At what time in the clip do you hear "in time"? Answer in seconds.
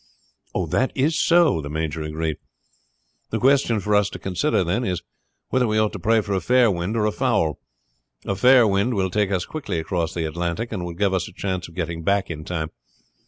12.31-12.71